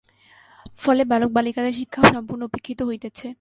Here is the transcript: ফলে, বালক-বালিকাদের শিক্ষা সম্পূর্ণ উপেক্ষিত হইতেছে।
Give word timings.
ফলে, 0.79 1.03
বালক-বালিকাদের 1.05 1.73
শিক্ষা 1.73 2.01
সম্পূর্ণ 2.13 2.41
উপেক্ষিত 2.43 2.79
হইতেছে। 2.81 3.27